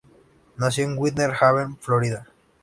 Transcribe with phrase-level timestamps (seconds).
[0.57, 2.25] Nació en Winter Haven, Florida.